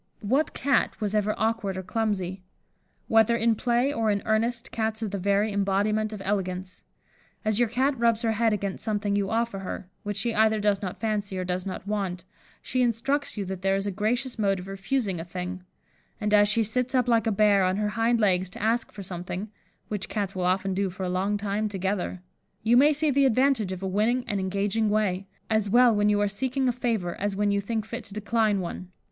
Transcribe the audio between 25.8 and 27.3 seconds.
when you are seeking a favour